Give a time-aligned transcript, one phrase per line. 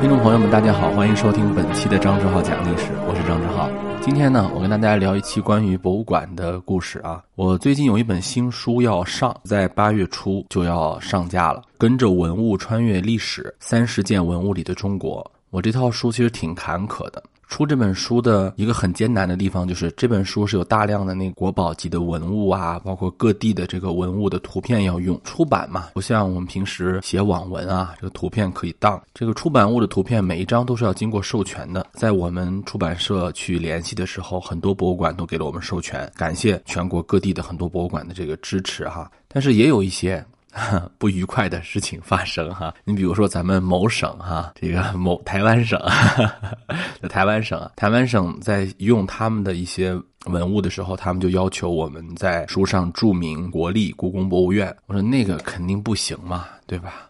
[0.00, 3.68] 听众朋友们，大家好，欢迎收听本期的张志浩讲历史，我是张志浩。
[4.00, 7.20] 今天呢，我跟大家聊一期关于博物馆的故事啊。
[7.34, 15.20] 我最近有一本新书要上，在八月初就要上架了，《跟着文物穿越历史：三十件文物里的中国》。
[15.50, 17.20] 我这套书其实挺坎坷的。
[17.48, 25.18] 出这本书的一个很艰难的地方，就是这本书是有大量的那国宝级的文物啊，包括各地的这个文物的图片要用。
[25.24, 29.00] 出版嘛，不像我们平时写网文啊，这个图片可以当。
[29.14, 31.86] 这个出版物的图片每一张都是要经过授权的。
[31.94, 39.10] 在我们出版社去联系的时候，很多博物馆都给了我们授权，感谢全国各地的很多博物馆的这个支持哈。
[39.26, 40.24] 但是也有一些。
[40.98, 45.78] 不愉快的事情发生哈，你比如说咱们某省哈，这个某台湾省，
[47.00, 49.94] 在台湾省啊，台湾省在用他们的一些
[50.26, 54.74] 文物的时候，他们就要求我们在书上注明国立故宫博物院。
[54.86, 57.08] 我说那个肯定不行嘛，对吧？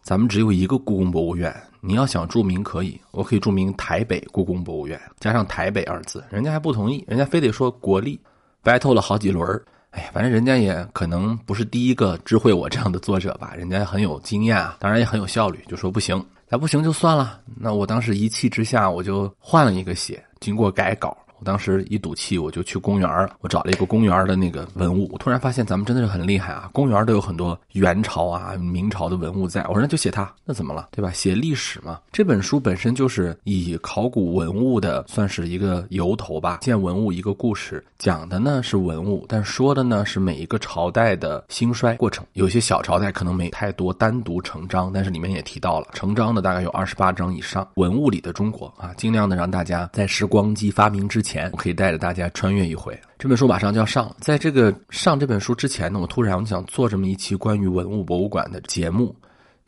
[0.00, 8.18] 咱们只有一个故宫博物院，你要想注明可以，我可以注明台北故宫博物院，加上台北二字，人家还不同意，人家非得说国立
[8.62, 9.60] ，battle 了好几轮。
[9.96, 17.40] 哎，反正人家也可能不是第一个知会我这样的作者吧， 人家很有经验啊，当然也很有效率，就说不行，那不行就算了。
[17.56, 21.16] 那我当时一气之下，我就换了一个写，经过改稿。
[21.38, 23.08] 我当时一赌气，我就去公园
[23.40, 25.08] 我找了一个公园的那个文物。
[25.12, 26.70] 我突然发现咱们真的是很厉害啊！
[26.72, 29.62] 公园都有很多元朝啊、明朝的文物在。
[29.68, 31.12] 我说那就写它，那怎么了，对吧？
[31.12, 32.00] 写历史嘛。
[32.10, 42.24] 这本书本身就是以考古文物的算是一个由头吧，见文物一个故事，讲的呢是文物，但说的呢是每一个朝代的兴衰过程。
[42.32, 47.68] 有些小朝代可能没太多单独成章，但是里面也提到了成章的大概有二十八章以上。
[47.74, 51.25] 文物里的中国啊，尽量的让大家在时光机发明之。
[51.26, 52.98] 前我可以带着大家穿越一回。
[53.18, 59.14] 这本书马上就要上了，在这个上这本书之前呢，我突然想做这么一期关于文物博物馆的节目。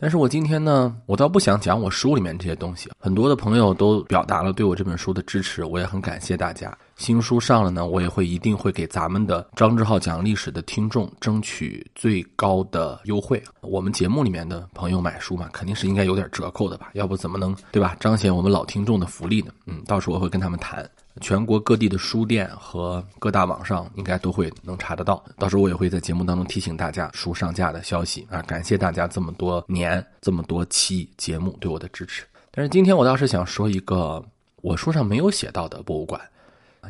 [0.01, 2.89] 但是我今天呢，我倒不想讲我书里面这些东西。
[3.01, 6.73] 很多的朋友都表达了对我这本书的支持，我也很感谢大家。
[6.95, 13.43] 新书上了呢，我也会一定会给咱们的张志浩讲历史的听众争取最高的优惠。
[13.61, 16.91] 我们节目里面的朋友买书嘛，肯定是应该有点折扣的吧？
[16.93, 17.97] 要不怎么能对吧？
[17.99, 19.51] 彰显我们老听众的福利呢？
[19.67, 20.89] 嗯，到时候我会跟他们谈。
[21.21, 28.43] 全国各地的书店和各大网上应该都会能查得到，到时候我也会在节目当中提醒大家书上架的消息啊！
[28.43, 32.25] 感谢大家这么多年这么多期节目对我的支持。
[32.51, 34.25] 但是今天我倒是想说一个
[34.63, 36.21] 我书上没有写到的博物馆，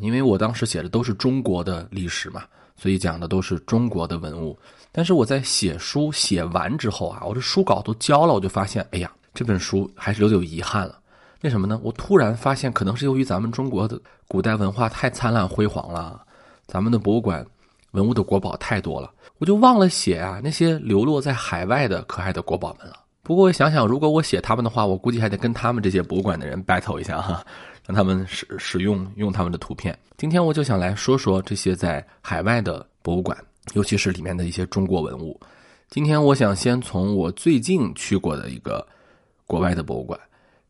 [0.01, 2.45] 因为我当时写的都是中国的历史嘛，
[2.77, 4.59] 所以讲的都是中国的文物。
[4.91, 10.99] 但是我在写书写完之后啊，我这书稿都交了，我就发现，哎呀，这本书还是留有遗憾了。
[11.43, 11.81] 为什么呢？
[11.85, 16.21] 我突然发现，可能是由于咱们中国的古代文化太灿烂辉煌了，
[16.67, 17.47] 咱们的博物馆
[17.93, 23.05] 文物的国宝太多了，我就忘了写啊那些流落在海外的可爱的国宝们了。
[23.23, 27.45] 不过我想想，如果我写他们的话，我估计还得跟他们这些博物馆的人 battle 一下哈，
[27.87, 29.97] 让他们使使用用他们的图片。
[30.17, 33.39] 今天我就想来说说这些在海外的博物馆，
[33.75, 35.39] 尤其是里面的一些中国文物。
[35.89, 38.85] 今天我想先从我最近去过的一个
[39.47, 40.19] 国外的博物馆。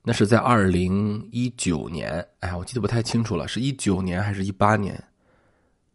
[0.09, 4.99] 那是在二零一九年，哎呀，我记得不太清楚了，是一九年还是一八年，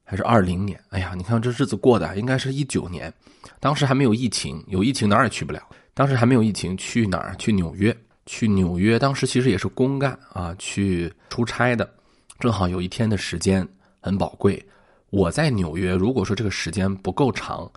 [0.03, 0.79] 还是二零年？
[0.89, 3.11] 哎呀，你看这日子过的，应该是一九年，
[3.59, 5.59] 当时还没有疫情，有疫情哪儿也去不了。
[5.95, 7.35] 当时还没有疫情，去哪儿？
[7.39, 7.97] 去纽约，
[8.27, 8.99] 去纽约。
[8.99, 11.91] 当时其实也是公干啊，去出差的，
[12.37, 13.67] 正好有一天的时间
[13.99, 14.63] 很宝贵。
[15.09, 17.67] 我在纽约，如果说这个时间不够长，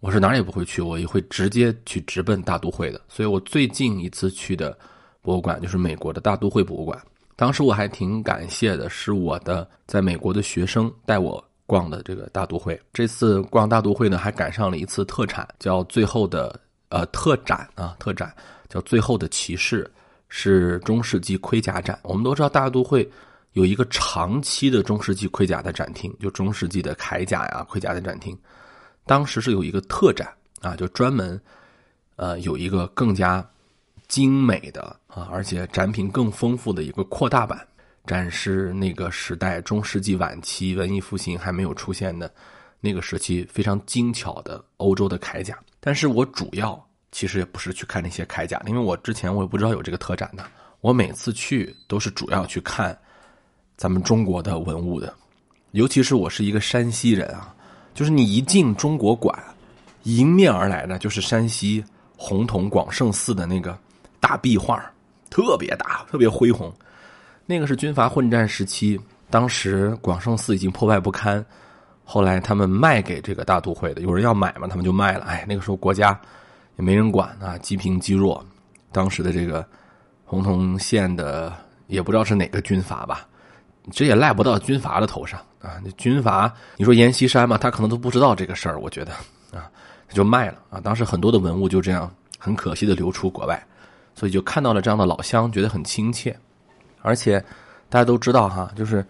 [0.00, 3.00] 我是哪儿也不会去，我也会直接去直奔大都会的。
[3.08, 4.76] 所以我最近一次去的。
[5.24, 7.00] 博物馆就是美国的大都会博物馆。
[7.34, 12.78] 当时我还挺感谢的，是我的在美国的学生带我逛的这个大都会。
[12.92, 18.32] 这次逛大都会呢，还赶上了一次特产，叫最后的呃特展啊，特展
[18.68, 19.90] 叫最后的骑士，
[20.28, 21.98] 是中世纪盔甲展。
[22.02, 23.10] 我们都知道大都会
[23.52, 28.38] 有一个长期的中世纪盔甲的展厅，就中世纪的铠甲呀、盔甲的展厅。
[29.06, 30.28] 当时是有一个特展
[30.60, 31.40] 啊，就专门
[32.16, 33.44] 呃有一个更加。
[34.14, 37.66] 精美的啊，而且展品更丰富的一个扩大版，
[38.06, 42.32] 展示那个时代中世纪晚期文艺复兴还没有出现的
[42.80, 45.58] 那个时期非常精巧的欧洲的铠甲。
[45.80, 46.80] 但是我主要
[47.10, 50.46] 其实也不是去看那些铠甲，因为我之前我也不知道有这个特展的。
[50.80, 52.96] 我每次去都是主要去看
[53.76, 55.12] 咱们中国的文物的，
[55.72, 57.52] 尤其是我是一个山西人啊，
[57.92, 59.36] 就是你一进中国馆，
[60.04, 61.84] 迎面而来的就是山西
[62.16, 63.76] 洪洞广胜寺的那个。
[64.24, 64.82] 大壁画
[65.28, 66.72] 特别大，特别恢宏。
[67.44, 68.98] 那个是军阀混战时期，
[69.28, 71.44] 当时广胜寺已经破败不堪，
[72.04, 75.26] 后来他们卖给这个大都会的，有人要买嘛，他们就卖了。
[75.26, 76.18] 哎，那个时候国家
[76.76, 78.42] 也没人管啊，积贫积弱。
[78.92, 79.62] 当时的这个
[80.24, 81.52] 洪洞县的
[81.86, 83.26] 也不知道是哪个军阀吧，
[83.92, 85.76] 这也赖不到军阀的头上啊。
[85.84, 89.12] 那军阀，你说阎锡山嘛，他可能都不知道这个事儿，我觉得
[89.52, 89.68] 啊，
[90.08, 90.80] 他就卖了啊。
[90.80, 93.62] 当时很多的文物就这样很可惜的流出国外，
[94.14, 96.36] 所以就看到了这样的老乡，觉得很亲切。
[97.02, 97.38] 而且
[97.88, 99.04] 大家都知道哈，就是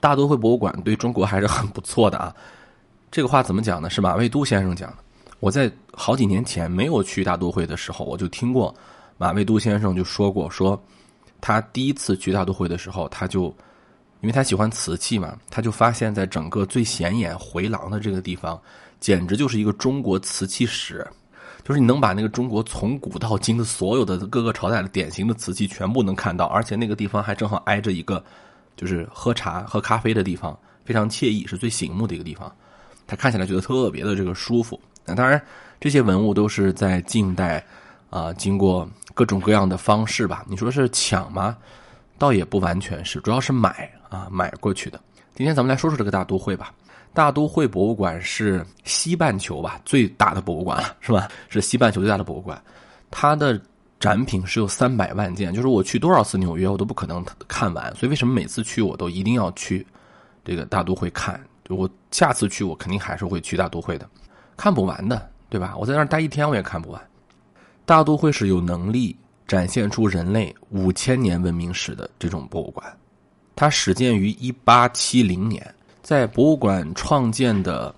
[0.00, 2.34] 大都会博物馆对中国还是很不错的啊。
[3.10, 3.88] 这个话怎么讲呢？
[3.88, 4.96] 是马未都先生讲的。
[5.38, 8.74] 我在好几年前没有去大都会的时候，我就听过
[9.18, 10.80] 马未都先生就说过，说
[11.40, 13.44] 他第一次去大都会的时候，他就
[14.20, 18.60] 因为他喜欢瓷器嘛，他就发现在整个最显眼回廊的这个地方，
[19.00, 21.06] 简直就是一个中国瓷器史，
[21.64, 28.22] 就是你能把那个中国从古到今的所有的各个朝代的典型的瓷器全部能看到，而且那个地方还正好挨着一个
[28.76, 32.52] 就是喝茶喝咖啡的地方，非常惬意，是最醒目的一个地方，
[33.06, 34.80] 他看起来觉得特别的这个舒服。
[35.04, 35.40] 那当然，
[35.80, 37.64] 这些文物都是在近代
[38.10, 40.44] 啊，经过各种各样的方式吧。
[40.48, 41.56] 你说是抢吗？
[42.18, 45.00] 倒也不完全是，主要是买啊，买过去的。
[45.34, 46.72] 今天咱们来说说这个大都会吧。
[47.14, 51.28] 大都会博物馆是西半球吧最大的博物馆了，是吧？
[51.48, 52.60] 是西半球最大的博物馆，
[53.10, 53.60] 它的
[54.00, 57.94] 展品是有三百万件，就是我去多少次纽约，我都不可能看完。
[57.94, 59.86] 所以为什么每次去我都一定要去
[60.44, 61.40] 这个大都会看？
[61.64, 64.08] 就我下次去，我肯定还是会去大都会的。
[64.56, 65.76] 看不完的，对吧？
[65.76, 67.00] 我在那儿待一天，我也看不完。
[67.84, 69.14] 大都会是有能力
[69.46, 72.84] 展现出人类五千年文明史的这种博物馆。
[73.54, 77.94] 它始建于一八七零年，在博物馆创建的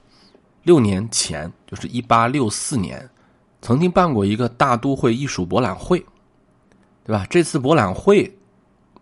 [0.62, 3.08] 六年前，就是一八六四年，
[3.62, 6.04] 曾经办过一个大都会艺术博览会，
[7.02, 7.26] 对吧？
[7.30, 8.30] 这次博览会，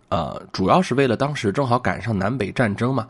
[0.09, 3.09] 呃，主要是为了当时正好赶上南北战争嘛。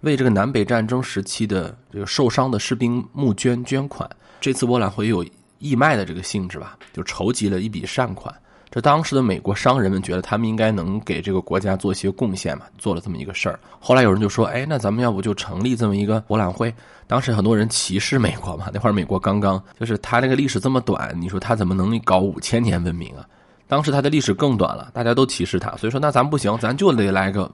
[0.00, 4.08] 为这个南北战争时期的这个受伤的士兵募捐捐款，
[4.40, 5.24] 这次博览会有
[5.58, 8.34] 义卖的这个性质吧，就筹集了一笔善款。
[8.74, 13.56] 这当时的美国商人们觉得他们应该能给这个国家做一些贡献嘛，做了这么一个事儿。
[13.78, 16.74] 后来有人就说：“哎，那咱们要不就成立这么一个博览会？”
[17.06, 23.24] 当时很多人歧视美国嘛，那会儿美国刚刚就是他那个历史这么短，你说他怎么能搞五千年文明啊？
[23.68, 27.48] 当时他的历史更短了，大家都歧视他，所以说那咱不行，咱就得来个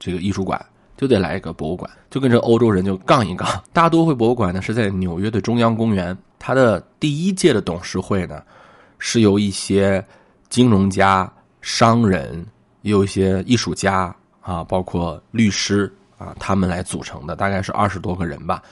[0.00, 0.60] 这个艺术馆。
[0.96, 3.48] 就得来一个博物馆，就跟这欧洲人就杠一杠。
[3.72, 8.42] 大都会博物馆呢是在纽约的中央公园，它的第一届的董事会呢
[8.98, 10.04] 是由一些
[10.48, 11.30] 金融家、
[11.60, 12.46] 商人，
[12.82, 18.62] 也有一些艺术家啊，包括律师啊，他们来组成的，大概是二十多个人吧。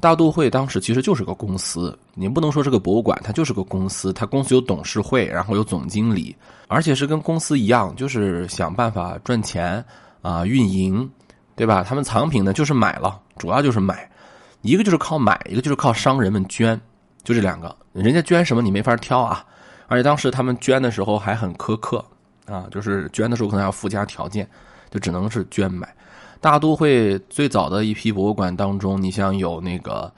[0.00, 4.12] 大都会当时其实就是个公司，你不能说是个博物馆，它就是个公司。
[4.12, 6.34] 它公司有董事会，然后有总经理，
[6.68, 9.84] 而且是跟公司一样，就是想办法赚钱
[10.22, 11.08] 啊，运营。
[11.54, 11.84] 对吧？
[11.86, 14.10] 他们藏品呢，就是买了，主要就是买，
[14.62, 16.80] 一个就是靠买，一个就是靠商人们捐，
[17.22, 17.76] 就这两个。
[17.92, 19.44] 人家捐什么你没法挑啊，
[19.92, 22.02] 而且当时他们捐的时候还很苛刻
[22.46, 24.48] 啊，就是捐的时候可能要附加条件，
[24.90, 25.86] 就只能是捐买。
[26.40, 30.10] 大都会最早的一批博物馆当中，你像有那个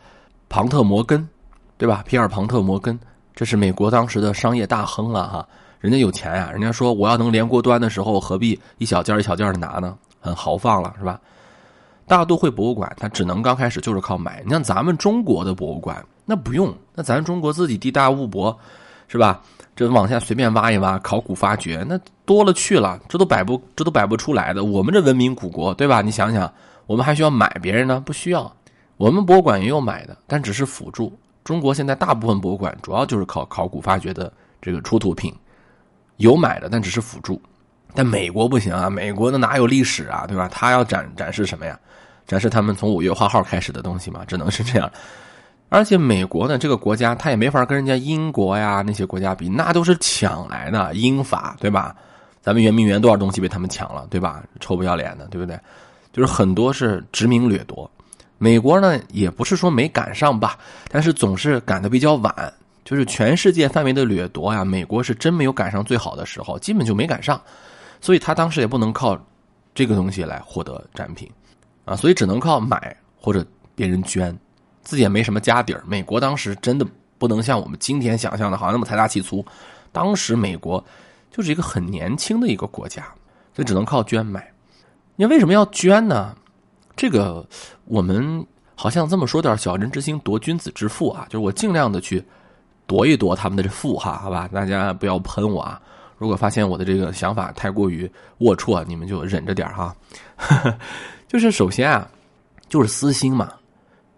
[0.48, 1.28] 庞特摩根，
[1.76, 2.04] 对吧？
[2.06, 2.96] 皮尔庞特摩根，
[3.34, 5.48] 这是美国当时的商业大亨了，哈，
[5.80, 9.98] 人家有钱呀，人家说我要能连锅端的时候，何必一小件一小件的拿呢？
[10.20, 11.20] 很豪放了，是吧？
[12.06, 14.40] 大都会博物馆它只能刚开始就是靠买。
[14.44, 18.56] 你像咱们中国的博物馆，那不用，那咱中国自己地大物博，
[19.08, 19.42] 是吧？
[19.76, 24.64] 这往下随便挖一挖，考古发掘那多了去了，这都摆不这都摆不出来的。
[24.64, 26.00] 我们这文明古国，对吧？
[26.00, 26.52] 你想想，
[26.86, 28.00] 我们还需要买别人呢？
[28.04, 28.50] 不需要。
[28.96, 31.12] 我们博物馆也有买的，但只是辅助。
[31.42, 35.34] 中国现在大部分博物馆主要就是靠考古发掘的这个出土品，
[36.18, 37.40] 有买的，但只是辅助。
[37.92, 40.48] 但美国不行啊，美国那哪有历史啊，对吧？
[40.48, 41.78] 他要展展示什么呀？
[42.26, 44.90] 展示他们从五月花号开始的东西嘛，只能是这样。
[45.74, 51.96] 而且美国呢，这个国家他也没法跟人家英国呀那些国家比，那都是抢来的英法，对吧？
[52.40, 54.40] 咱们圆明园多少东西被他们抢了，对吧？
[54.60, 55.58] 臭不要脸的，对不对？
[56.12, 57.90] 就是很多是殖民掠夺。
[58.38, 60.56] 美国呢，也不是说没赶上吧，
[60.88, 62.32] 但是总是赶得比较晚。
[62.84, 67.40] 就是全世界范围的掠夺呀，美国是真没有赶上最好的时候，基本就没赶上。
[68.00, 69.18] 所以他当时也不能靠
[69.74, 71.28] 这个东西来获得展品，
[71.84, 74.38] 啊，所以只能靠买或者别人捐，
[74.84, 75.82] 自己也没什么家底儿。
[75.86, 76.86] 美国当时真的
[77.18, 79.44] 不能像我们今天想象的，好像那么财大气粗。
[79.90, 80.84] 当时美国
[81.30, 83.02] 就是一个很年轻的一个国家，
[83.54, 84.48] 所以只能靠捐买。
[85.16, 86.34] 你为什么要捐呢？
[86.96, 87.44] 这个
[87.86, 92.24] 我们好像这么说点小人之心夺君子之腹啊，就是我尽量的去
[92.86, 95.80] 夺一夺他们的这腹哈，好吧，大家不要喷我啊。
[96.18, 99.94] 如果发现我的这个想法太过于龌龊，你们就忍着点哈。
[101.26, 102.08] 就是首先啊，
[102.68, 103.52] 就是私心嘛，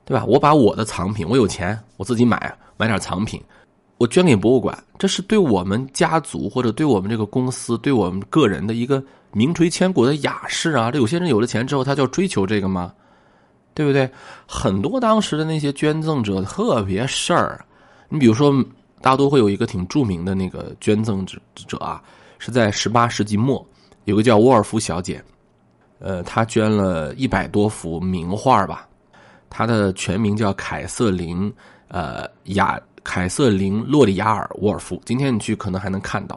[0.07, 0.25] 对吧？
[0.25, 3.43] 我把我的藏品，我有钱，我自己买买点藏品，
[3.99, 10.91] 我捐给博物馆，这是对我们家族或者对我们这个公司、对我们个人的一个名垂千古的雅事啊！
[10.93, 12.93] 这有些人有了钱之后，他就要追求这个吗？
[13.75, 14.09] 对不对？
[14.47, 17.63] 很多当时的那些捐赠者特别事儿，
[18.09, 18.65] 你比如说
[19.03, 22.01] 大都会有一个挺著名的那个捐赠者者啊，
[22.39, 23.67] 是在十八世纪末，
[24.05, 25.23] 有个叫沃尔夫小姐，
[25.99, 28.89] 呃，她捐了一百多幅名画吧，
[29.51, 31.53] 她的全名叫凯瑟琳，
[31.89, 32.81] 呃，雅。
[33.09, 36.37] 凯瑟琳·洛里亚尔·沃尔夫，今天你去可能还能看到，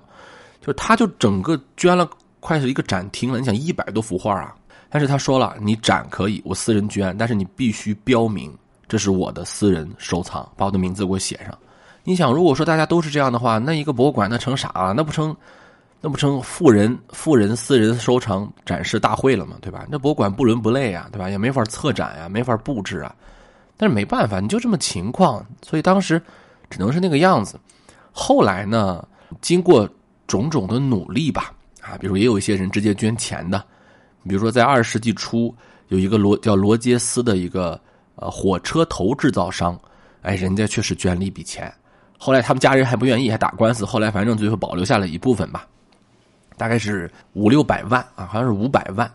[0.62, 2.08] 就是他就整个捐了
[2.40, 3.40] 快是一个展厅了。
[3.40, 4.54] 你想一百多幅画啊，
[4.88, 8.56] 但是他说了，你展可以，我私人捐，但是你必须标明
[8.88, 11.58] 这是我的私人收藏，把我的名字给我写上。
[12.04, 14.94] 你想，如果说大家都是这样的话，那一个博物馆那成啥啊？
[14.96, 15.36] 那不成，
[16.02, 19.58] 那不成富人富人私人收藏展示大会了吗？
[19.62, 19.86] 对吧？
[19.90, 21.30] 那博物馆不伦不类啊，对吧？
[21.30, 23.16] 也没法策展呀，没法布置啊。
[23.78, 26.22] 但是没办法，你就这么情况，所以当时。
[26.72, 27.60] 只能是那个样子。
[28.12, 29.04] 后来呢，
[29.42, 29.90] 经过
[30.28, 31.52] 种种的努力吧，
[31.82, 33.66] 啊，比如也有一些人直接捐钱的，
[34.28, 35.52] 比如说在二十世纪初，
[35.88, 37.82] 有一个罗叫罗杰斯的一个
[38.18, 39.76] 呃火车头制造商，
[40.22, 41.74] 哎，人家确实捐了一笔钱。
[42.20, 43.84] 后来他们家人还不愿意，还打官司。
[43.84, 45.68] 后来反正最后保留下了一部分吧，
[46.60, 49.10] 大概是五六百万啊，好像是五百万。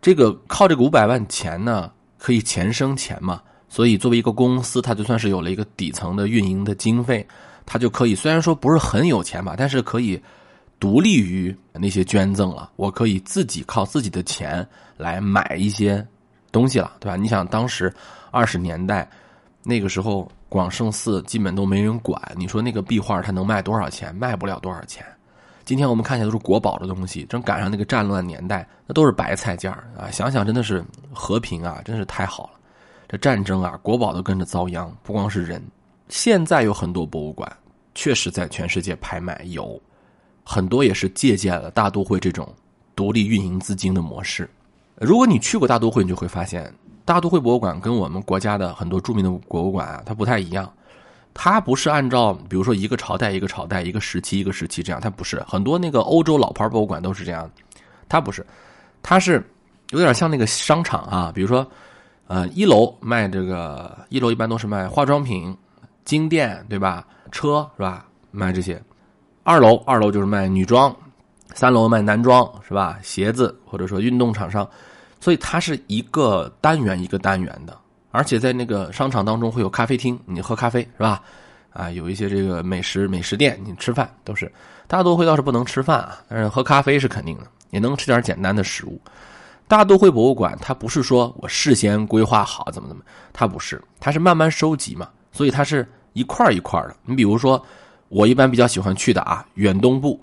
[0.00, 3.42] 这个靠这个五百万钱呢，可以钱生钱嘛。
[3.68, 7.26] 所以，作为一个公司，它就算是有了一个底层的运营的经费，
[7.66, 10.22] 它就可以虽然说不是很有钱吧，但是可以
[10.78, 12.70] 独立于那些捐赠了。
[12.76, 14.66] 我可以自己靠自己的钱
[14.96, 16.06] 来买一些
[16.52, 17.16] 东西了，对吧？
[17.16, 17.92] 你想，当时
[18.30, 19.06] 二十年代
[19.64, 24.14] 那个时候，广胜寺基本都没人管，你说那个壁画它能卖多少钱？
[24.14, 25.04] 卖不了多少钱。
[25.66, 30.08] 今天我们看起来都是国宝的东西，正赶上那个战乱年代，那都是白菜价啊！
[30.12, 30.82] 想想真的是
[31.12, 32.50] 和平啊，真是太好了。
[33.08, 35.60] 这战争啊，国宝都跟着遭殃，不光是人。
[36.08, 37.50] 现在有很多博物馆，
[37.96, 39.80] 确实在全世界拍卖，有
[40.44, 42.48] 很多也是借鉴了大都会这种
[42.94, 44.48] 独立运营资金的模式。
[44.94, 46.72] 如果你去过大都会，你就会发现，
[47.04, 50.72] 大都会博物馆跟我们国家的很多著名的博物馆啊，它不太一样。
[51.38, 55.44] 它不是按照比如说一个朝代一个朝代一个时期一个时期这样，它不是。
[55.46, 57.50] 很多那个欧洲老牌博物馆都是这样，
[58.08, 58.44] 它不是，
[59.02, 59.44] 它是
[59.90, 61.64] 有点像那个商场啊，比如说。
[62.28, 65.56] 呃，一楼卖这个，一楼一般都是卖化妆品、
[66.04, 67.06] 金店，对吧？
[67.30, 68.04] 车是吧？
[68.32, 68.82] 卖这些。
[69.44, 70.92] 二楼，二楼就是卖女装，
[71.54, 72.98] 三楼卖男装，是吧？
[73.00, 74.68] 鞋子或者说运动厂商，
[75.20, 77.78] 所以它是一个单元一个单元的，
[78.16, 81.22] 而且在那个商场当中会有咖啡厅，你喝咖啡是吧？
[81.70, 84.50] 啊，有一些这个美食美食店，你吃饭都是。
[84.86, 88.98] 大都会倒是不能吃饭啊，但是喝咖啡是肯定的，也能吃点简单的食物。
[89.68, 96.96] 大都会博物馆，它不是说我事先规划好怎么怎么，它不是，它是慢慢收集嘛，所以它是一块一块的。
[97.04, 97.62] 你比如说，
[98.08, 100.18] 我一般比较喜欢去的啊，远东部、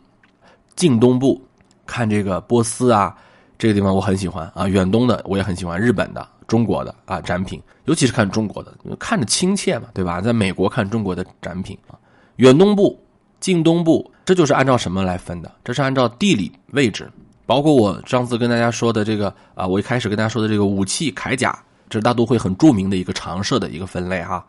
[0.76, 1.40] 近东部，
[1.86, 3.16] 看这个波斯啊，
[3.58, 4.66] 这个地方我很喜欢啊。
[4.66, 10.22] 远东的我也很喜欢，日本的、中国的啊展品，尤其是看中国的，看着亲切嘛，对吧？
[10.22, 11.98] 在美国看中国的展品啊，
[12.38, 13.00] 远东部、
[13.40, 15.52] 近东部，这就是按照什么来分的？
[15.64, 17.10] 这是按照地理位置。
[17.46, 21.58] 包括我上次跟大家说的这个啊，我一开始跟大家说的这个武器铠甲，
[21.90, 24.46] 这是大都会很著名的一个常设的一个分类哈。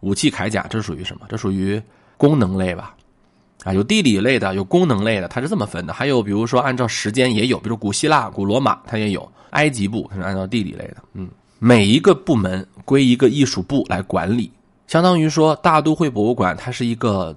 [0.00, 1.26] 武器铠甲这属于什么？
[1.30, 1.82] 这属于
[2.18, 2.94] 功能类吧？
[3.64, 5.92] 啊，有地理类的，有功能类的，它是这么分的。
[5.92, 10.96] 还有比如说按照时间也有，比如古希腊、古罗马它也有，埃及部它是按照地理类的。
[11.12, 14.50] 嗯，每一个部门归一个艺术部来管理，
[14.86, 17.36] 相当于说大都会博物馆它是一个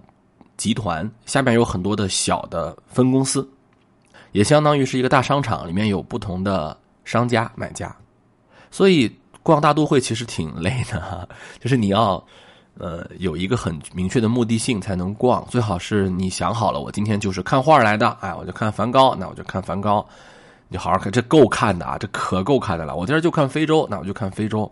[0.55, 3.47] 集团，下面有很多的小的分公司。
[4.31, 6.75] 也相当于是一个大商场，里面有不同的
[7.05, 7.95] 商家买家，
[8.71, 11.27] 所以逛大都会其实挺累的哈。
[11.59, 12.25] 就是你要，
[12.77, 20.05] 呃，有一个很明确的目的性才能逛，最好是你想好了，我今天就是看画来的，哎，我就看梵高，那我就看梵高，
[20.67, 22.95] 你好好看，这够看的啊，这可够看的了。
[22.95, 24.71] 我今儿就看非洲，那我就看非洲，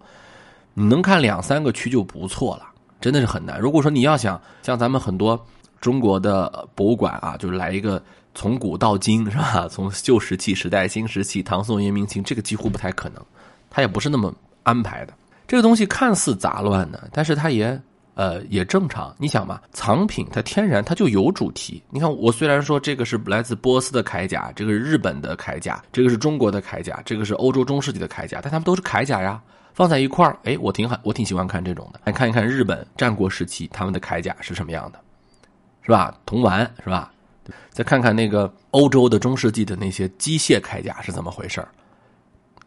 [0.74, 2.64] 你能看两三个区就不错了，
[3.00, 3.60] 真的是很难。
[3.60, 5.40] 如果说你要想像咱们很多
[5.80, 8.02] 中国的博物馆啊，就是来一个。
[8.34, 9.68] 从古到今是吧？
[9.70, 13.22] 从旧石器时代、新石器、唐宋元明清，这个几乎不太可能，
[13.70, 15.14] 它也不是那么安排的。
[15.46, 17.78] 这个东西看似杂乱呢，但是它也
[18.14, 19.16] 呃也正常。
[19.18, 21.82] 你想嘛，藏品它天然它就有主题。
[21.90, 29.42] 你看，我虽然说这个是来自波斯的铠甲，这个是日本的铠甲，这个是中国的铠甲，这个是欧洲中世纪的铠甲，但它们都是铠甲呀，
[29.74, 32.00] 放在一块儿，哎，我挺好，我挺喜欢看这种的。
[32.04, 35.00] 来看一看日本战国时期他们的铠甲是什么样的，
[35.82, 36.18] 是吧？
[36.26, 37.12] 铜丸是吧？
[37.70, 41.66] 再看看那个欧洲的中世纪的那些机械铠甲是怎么回事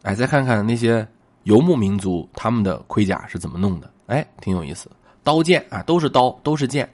[0.03, 1.07] 哎，再看看那些
[1.45, 3.91] 游牧民族他们的盔甲是怎么弄的？
[4.07, 4.91] 哎，挺有意思。
[5.25, 6.89] 刀剑啊，都是刀，都是剑。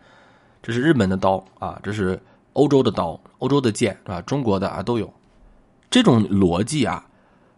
[0.63, 2.19] 这是日本的刀啊，这是
[2.53, 4.23] 欧洲的刀，欧洲的剑，是吧？
[4.23, 5.13] 中国的啊都有。
[5.91, 7.05] 这种逻辑啊，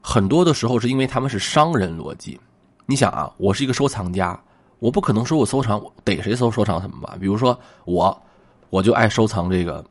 [0.00, 2.41] 很多的时候是因为他们是商人逻辑。
[2.87, 4.41] 你想啊，我是一个收藏家，
[4.79, 7.17] 我不可能说我收藏逮谁收收藏什么吧？
[7.21, 8.23] 比如说我，
[8.71, 9.85] 我就爱收藏这个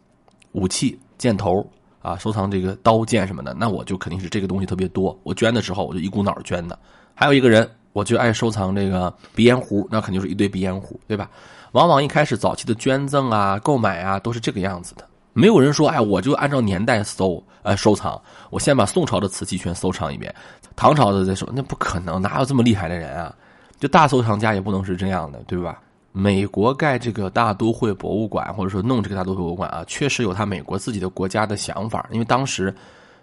[0.54, 1.66] 武器、箭头
[2.02, 5.18] 啊，收藏这个刀剑什么的，那我就肯定是这个东西特别多。
[5.24, 6.78] 我捐的时候，我就一股脑捐的。
[7.14, 11.30] 还有一个人，我就爱收藏这个鼻烟壶，那肯定是一堆鼻烟壶，对吧？
[11.74, 15.06] 往往一开始早期的捐赠啊、购买啊，都是这个样子的。
[15.34, 18.22] 没有人说，哎，我就按照年代搜，呃，收藏。
[18.50, 20.34] 我先把宋朝的瓷器全收藏一遍，
[20.76, 23.34] 唐朝的再说，那不可能，哪有这么厉害的人啊？
[23.80, 25.82] 就大收藏家也不能是这样的，对吧？
[26.12, 32.76] 美国盖这个大都会博物馆，或者说弄这个大都会博物馆啊，确实有他美国自己的国家的想法，因为当时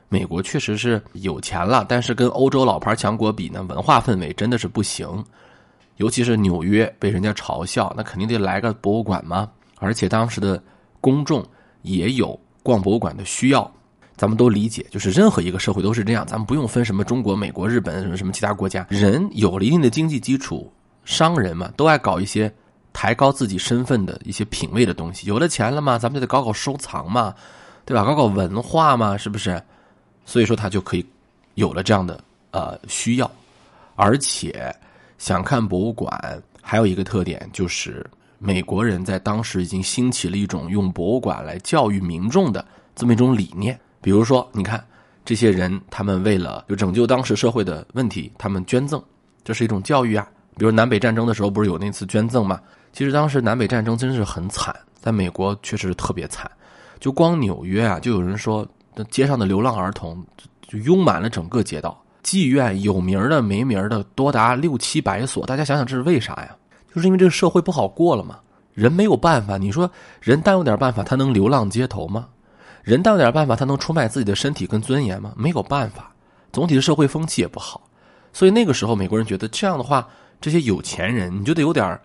[0.08, 5.24] 美国确实是有钱了，但是跟欧洲老牌强国比呢，文化氛围真的是不行。
[5.96, 9.48] 尤其是纽约被人家嘲笑，那肯定得来个博物馆嘛。
[9.78, 10.62] 而且当时的
[11.00, 11.44] 公众
[11.82, 13.70] 也有逛博物馆的需要，
[14.16, 16.24] 咱们都理解，就是任何一个社会都是这样。
[16.26, 20.72] 咱们不用分什么中国、美国、日本什么什么其他国家，人有了一定的经济基础，
[21.04, 22.52] 商人嘛都爱搞一些
[22.92, 25.26] 抬高自己身份的一些品味的东西。
[25.26, 27.34] 有了钱了嘛，咱们就得搞搞收藏嘛，
[27.84, 28.04] 对吧？
[28.04, 29.60] 搞搞文化嘛，是不是？
[30.28, 31.04] 所以说他就可以
[31.54, 33.30] 有了这样的呃需要，
[33.96, 34.70] 而且。
[35.16, 38.08] 想看博物馆，还有一个特点就是，
[38.38, 43.76] 美国人在当时已经兴起了一种用博物馆来教育民众的这么一种理念。
[44.00, 44.80] 比如说，你看
[45.24, 49.02] 这些人，他们为了就拯救当时社会的问题，他们捐赠，
[49.42, 50.24] 这是一种教育啊。
[50.56, 52.60] 比如南北战争的时候，不是有那次捐赠吗？
[52.92, 56.48] 其实当时南北战争真是很惨，在美国确实是特别惨。
[57.00, 58.64] 就光纽约啊，就有人说，
[59.04, 60.24] 街上的流浪儿童
[60.66, 62.00] 就拥满了整个街道。
[62.22, 66.54] 妓院有名的没名的多达六七百所，大家想想这是为啥呀？
[66.94, 68.38] 就是因为这个社会不好过了嘛，
[68.74, 69.56] 人没有办法。
[69.56, 69.90] 你说
[70.20, 72.28] 人但有点办法，他能流浪街头吗？
[72.82, 75.32] 人但有点办法，他能出卖自己的身体跟尊严吗？
[75.36, 76.12] 没有办法。
[76.52, 77.80] 总体的社会风气也不好，
[78.32, 80.06] 所以那个时候美国人觉得这样的话，
[80.40, 81.98] 这些有钱人你就得有点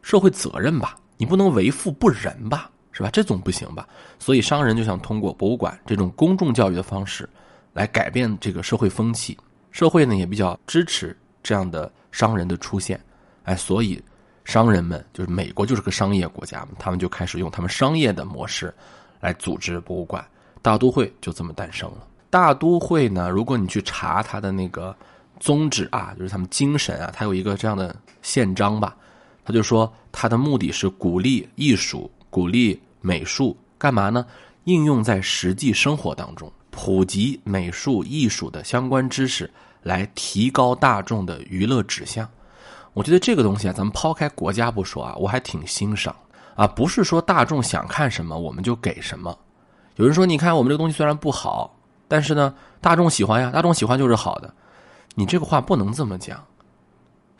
[0.00, 3.10] 社会责任吧，你不能为富不仁吧，是吧？
[3.12, 3.88] 这总不行吧？
[4.18, 7.28] 所以商人就想通过博物馆这种公众教育的方式，
[7.72, 9.36] 来改变这个社会风气。
[9.70, 13.00] 社会呢也比较支持这样的商人的出现，
[13.44, 14.02] 哎，所以
[14.44, 18.74] 商人们就是美国就是个商业国家嘛，他们就开始用他们商业的模式
[19.20, 20.26] 来组织博物馆，
[20.60, 22.06] 大都会就这么诞生了。
[22.28, 24.94] 大都会呢，如果你去查它的那个
[25.38, 28.96] 宗旨啊，就是他们精神啊，它有一个这样的宪章吧，
[29.44, 34.24] 他就说它的目的是鼓励艺术、鼓励美术，干嘛呢？
[34.64, 36.50] 应用在实际生活当中。
[36.70, 39.50] 普及美术艺术的相关知识，
[39.82, 42.26] 来提高大众的娱乐指向。
[42.92, 46.14] 我觉得这个东西啊，咱们抛开国家不说啊，我还挺欣赏
[46.54, 46.66] 啊。
[46.66, 49.36] 不是说大众想看什么我们就给什么。
[49.96, 54.54] 有人说，你看我们这个东西虽然不好，但是呢，大众喜欢呀，大众喜欢就是好的。
[55.16, 56.42] 你这个话不能这么讲。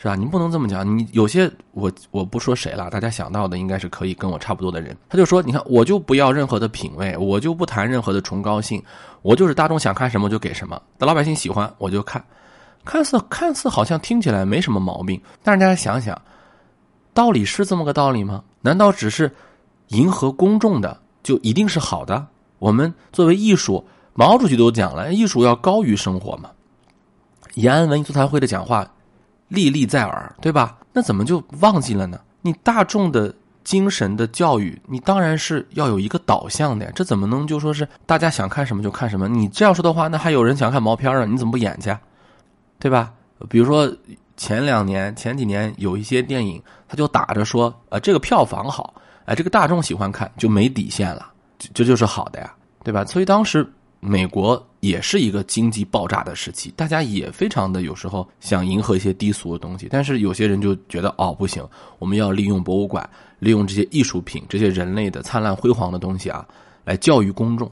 [0.03, 0.17] 是吧？
[0.17, 0.99] 你不能这么讲。
[0.99, 4.97] 你有些我我不说谁了，大家想到的应该是可以跟我差不多的人。
[5.11, 8.83] 他就说：“你看，我就不要任何的品味，我就不谈任何的崇高性，
[9.21, 12.25] 我就是大众想看什么就给什么，等老百姓喜欢我就看。
[12.83, 16.19] 看似看似好像听起来没什么毛病，但是大家想想，
[17.13, 18.43] 道理是这么个道理吗？
[18.63, 19.31] 难道只是
[19.89, 22.27] 迎合公众的就一定是好的？
[22.59, 23.85] 我们作为艺术，
[24.15, 26.49] 毛主席都讲了，艺术要高于生活嘛。
[27.53, 28.91] 延安文艺座谈会的讲话。”
[29.51, 30.79] 历历在耳，对吧？
[30.93, 32.19] 那怎么就忘记了呢？
[32.41, 36.93] 你大众的精神的教育，你当然是要有一个导向的呀。
[36.95, 39.29] 这怎么能就说是大家想看什么就看什么？
[39.29, 41.27] 你这样说的话，那还有人想看毛片呢？
[41.27, 41.95] 你怎么不演去？
[42.79, 43.13] 对吧？
[43.49, 43.93] 比如说
[44.37, 48.95] 前两年、前几年有一些电影，他就打着说，呃，这个票房好，
[49.27, 51.31] 哎，这个大众喜欢看，就没底线了，
[51.75, 53.05] 这就是好的呀，对吧？
[53.05, 53.71] 所以当时。
[54.01, 61.63] 美国也是一个经济爆炸的时期，大家也非常的有时候想迎合一些低俗的东西，但是有些人就觉得哦不行，
[61.99, 63.09] 我们要利用博物馆，
[63.39, 66.47] 利用这些艺术品，这些人类的灿烂辉煌的东西啊，
[66.85, 67.71] 来教育公众。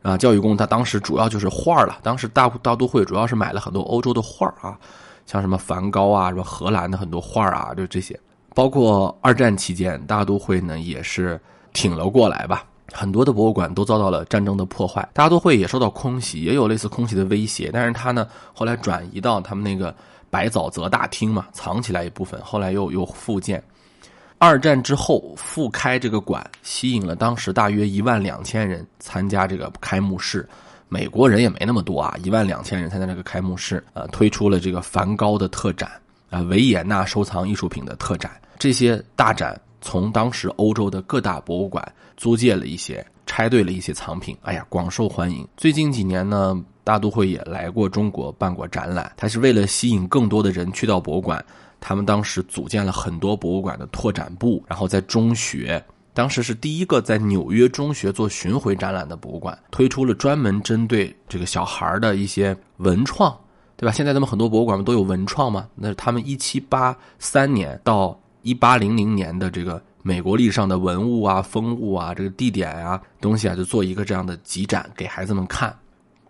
[0.00, 1.98] 啊，教育公，他当时主要就是画了。
[2.04, 4.78] 当时大大都会主要是买了很多欧洲的画啊，
[5.26, 8.18] 像什么梵高啊，什么荷兰的很多画啊，就这些。
[8.54, 11.38] 包括二战期间，大都会呢也是
[11.72, 12.64] 挺了过来吧。
[12.92, 17.70] 很多的博物馆都遭到了战争的破坏，大都会也受到空袭，也有类似空袭的威胁。
[17.72, 19.94] 但是它呢，后来转移到他们那个
[20.30, 23.62] 百藻泽大厅嘛，藏起来一部分，后来又又复建。
[24.38, 30.48] 二战之后复开这个馆，吸引了当时大约一万两千人参加这个开幕式。
[30.88, 35.90] 美国人也没那么多啊，一万两千人参加这个开幕式，呃，推出了这个梵高的特展，
[36.30, 38.30] 啊，维也纳收藏艺术品的特展。
[38.58, 45.46] 这些大展从当时欧洲的各大博物馆租借了一些、拆对了一些藏品，哎呀，广受欢迎。
[45.56, 51.44] 最近几年呢，大都会也来过中国办过展览，它是为了吸引更多的人去到博物馆，
[51.80, 55.82] 他们当时组建了很多博物馆的拓展部，然后在中学。
[56.14, 63.32] 当时是第一个在纽约中学做巡回展览的博物馆，推出了专门针对这个小孩的一些文创，
[63.76, 63.92] 对吧？
[63.92, 75.74] 现在咱们很多博物馆都有文创嘛，那是他们一七八三年到一八零零年的这个美国历史上的文物啊、风物啊、这个地点啊东西啊，就做一个这样的集展给孩子们看。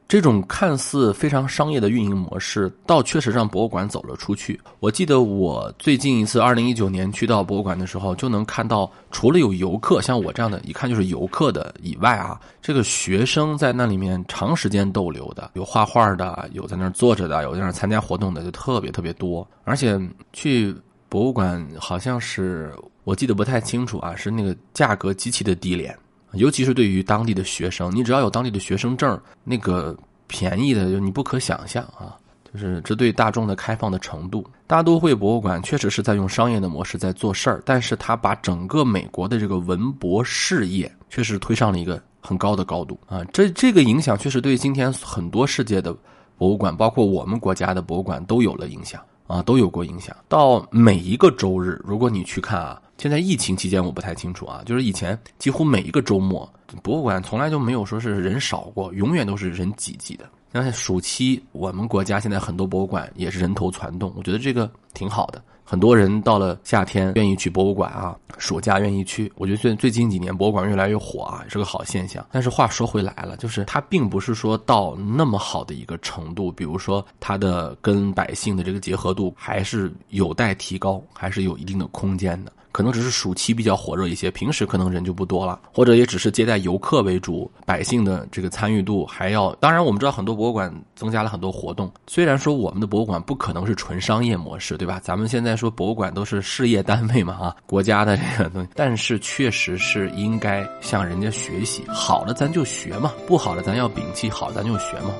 [0.09, 4.59] 这种看似非常商业的运营模式，倒确实让博物馆走了出去。
[4.81, 19.47] 我记得我最近一次，二零一九年去到博物馆的时候，就能看到，除了有游客，像我这样的，一看就是游客的以外啊，这个学生在那里面长时间逗留的，有画画的，有在那儿坐着的，有在那儿参加活动的，就特别特别多。
[19.64, 20.01] 而且
[20.33, 20.75] 去
[21.09, 22.73] 博物馆，好像是
[23.05, 25.97] 我记得不太清楚啊，是那个价格极其的低廉。
[26.33, 32.16] 尤其是对于当地的学生，你只要有当地的学生证，那个便宜的就你不可想象啊！
[32.53, 34.44] 就是这对大众的开放的程度。
[34.66, 43.25] 大都会博物馆确实是在用商业的模式在做事儿，但是它把整个美国的这个文博事业确实推上了一个很高的高度啊！
[43.33, 45.97] 这这个影响确实对今天很多世界的
[46.37, 50.14] 博物馆，包括我们国家的博物馆都有了影响啊，都有过影响。
[50.28, 52.82] 到每一个周日，如果你去看啊。
[52.98, 60.28] 现在疫情期间我不太清楚啊，就是以前几乎每一个周末，博物馆从来就没有说是人少过，永远都是人挤挤的。
[60.52, 65.40] 像暑期，我们国家现在很多博物馆也是人头攒动，我觉得这个挺好的。
[65.62, 69.30] 很多人到了夏天愿意去博物馆啊，暑假愿意去。
[69.37, 72.26] 我觉得最最近几年博物馆越来越火啊，是个好现象。
[72.32, 82.52] 但是话说回来了，就是它并不是说到那么好的一个程度，比如说它的跟百姓的这个结合度还是有待提高，还是有一定的空间的。
[82.78, 89.52] 可能只是暑期比较火热一些，平时可能人就不多了，或者也只是接待游客为主，百姓的这个参与度还要。
[89.56, 95.00] 当然，我们知道很多博物馆增加了很多活动，虽然说我们的博物馆不可能是纯商业模式，对吧？
[95.02, 105.10] 咱们现在说博物馆都是事业单位嘛，啊，国家的这个东西，但是确实是应该向人家学习，好的咱就学嘛，不好的咱要摒弃，好咱就学嘛。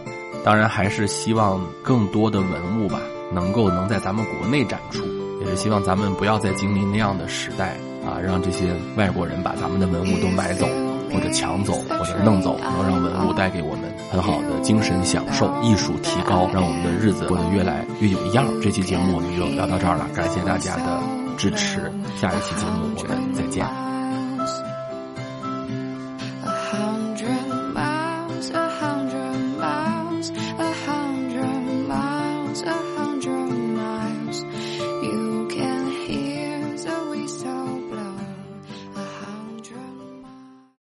[0.44, 3.00] 当然，还是希望更多的文物吧，
[3.32, 5.02] 能够能在咱们国内展出。
[5.40, 10.66] 也是希望咱们不要再经历那样的时代啊，让这些外国人把咱们的文物都买走，
[11.12, 18.46] 或者抢走，或者弄走，能让文物带给我们很好的精神享受、艺术提高，让我们的日子过得越来越有样。
[18.62, 21.01] 这期节目我们就聊到这儿了，感谢大家的
[21.37, 23.97] 支持，下一期节目我们再见。